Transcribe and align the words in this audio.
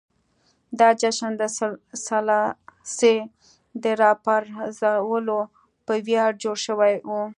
دا 0.79 0.89
جشن 1.01 1.31
د 1.37 1.43
سلاسي 2.05 3.15
د 3.83 3.85
راپرځولو 4.01 5.39
په 5.85 5.93
ویاړ 6.05 6.31
جوړ 6.43 6.57
شوی 6.65 6.93
و. 7.09 7.11